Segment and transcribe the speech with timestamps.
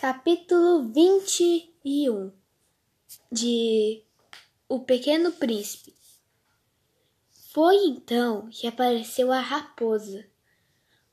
[0.00, 2.32] Capítulo 21
[3.30, 4.02] de
[4.66, 5.94] O Pequeno Príncipe
[7.52, 10.26] Foi então que apareceu a raposa.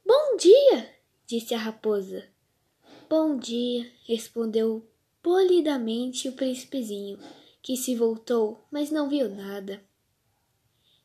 [0.06, 0.96] Bom dia,
[1.26, 2.30] disse a raposa.
[3.10, 4.90] Bom dia, respondeu
[5.22, 7.20] polidamente o príncipezinho,
[7.62, 9.84] que se voltou, mas não viu nada.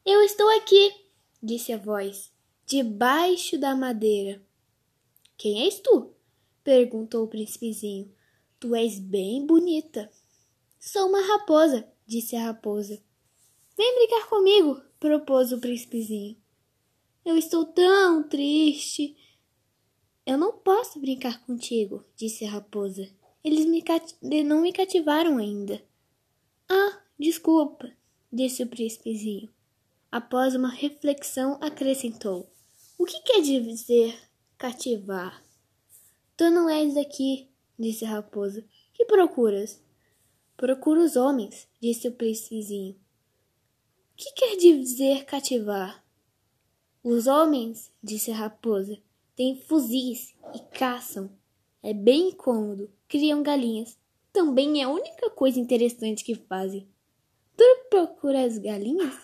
[0.07, 0.95] Eu estou aqui,
[1.43, 2.33] disse a voz,
[2.64, 4.41] debaixo da madeira.
[5.37, 6.14] Quem és tu?
[6.63, 8.13] Perguntou o príncipezinho.
[8.59, 10.11] Tu és bem bonita.
[10.79, 13.03] Sou uma raposa, disse a raposa.
[13.77, 16.36] Vem brincar comigo, propôs o príncipezinho.
[17.25, 19.17] Eu estou tão triste.
[20.27, 23.08] Eu não posso brincar contigo, disse a raposa.
[23.44, 23.83] Eles me
[24.44, 25.83] não me cativaram ainda.
[26.69, 27.93] Ah, desculpa,
[28.33, 29.53] disse o príncipezinho.
[30.11, 32.48] Após uma reflexão, acrescentou:
[32.98, 34.17] O que quer dizer
[34.58, 35.42] cativar?
[36.42, 38.64] Tu não és daqui, disse a raposa.
[38.92, 39.81] Que procuras?
[40.56, 42.98] Procuro os homens, disse o príncipezinho.
[44.16, 46.05] Que quer dizer cativar?
[47.00, 48.98] Os homens, disse a raposa,
[49.36, 51.31] têm fuzis e caçam.
[51.81, 53.97] É bem cômodo, criam galinhas.
[54.33, 56.88] Também é a única coisa interessante que fazem.
[57.56, 59.16] Tu procuras galinhas?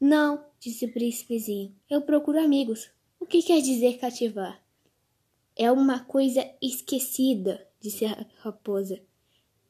[0.00, 1.74] Não, disse o príncipezinho.
[1.90, 2.88] Eu procuro amigos.
[3.18, 4.62] O que quer dizer cativar?
[5.56, 9.00] É uma coisa esquecida, disse a raposa.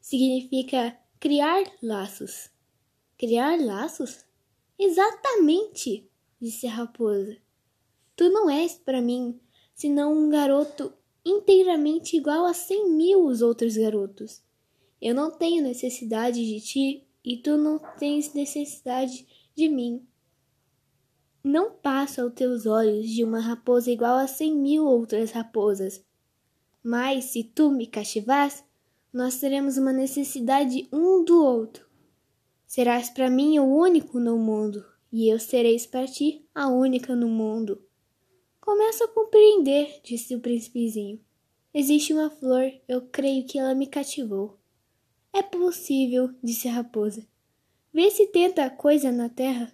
[0.00, 2.50] Significa criar laços.
[3.18, 4.24] Criar laços?
[4.78, 6.08] Exatamente,
[6.40, 7.36] disse a raposa.
[8.16, 9.40] Tu não és para mim
[9.74, 10.92] senão um garoto
[11.24, 14.42] inteiramente igual a cem mil os outros garotos.
[15.00, 20.06] Eu não tenho necessidade de ti e tu não tens necessidade de mim.
[21.42, 26.04] Não passo aos teus olhos de uma raposa igual a cem mil outras raposas.
[26.82, 28.62] Mas se tu me cativas,
[29.12, 31.88] nós teremos uma necessidade um do outro.
[32.66, 37.28] Serás para mim o único no mundo, e eu sereis para ti a única no
[37.28, 37.82] mundo.
[38.60, 41.20] Começo a compreender, disse o príncipezinho.
[41.72, 44.58] Existe uma flor, eu creio que ela me cativou.
[45.32, 47.26] É possível, disse a raposa.
[47.92, 49.72] Vê se tenta a coisa na terra.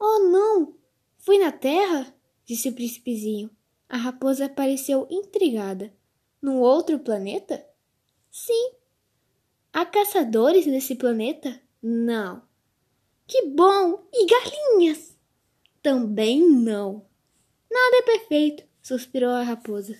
[0.00, 0.83] Oh, não!
[1.24, 2.14] Fui na Terra?
[2.44, 3.50] disse o príncipezinho.
[3.88, 5.90] A raposa pareceu intrigada.
[6.40, 7.64] Num outro planeta?
[8.30, 8.72] Sim.
[9.72, 11.58] Há caçadores nesse planeta?
[11.82, 12.42] Não.
[13.26, 14.06] Que bom!
[14.12, 15.16] E galinhas?
[15.82, 17.06] Também não.
[17.70, 19.98] Nada é perfeito, suspirou a raposa.